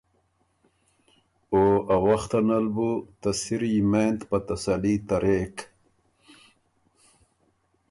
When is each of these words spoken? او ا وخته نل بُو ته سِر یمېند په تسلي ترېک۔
او 1.53 1.63
ا 1.95 1.97
وخته 2.07 2.39
نل 2.47 2.65
بُو 2.75 2.91
ته 3.21 3.29
سِر 3.41 3.61
یمېند 3.75 4.19
په 4.29 4.37
تسلي 4.47 4.95
ترېک۔ 5.07 5.57